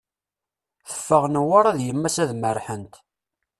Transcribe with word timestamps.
Teffeɣ 0.89 1.23
Newwara 1.27 1.71
d 1.77 1.79
yemma-s 1.85 2.17
ad 2.23 2.31
merrḥent. 2.41 2.93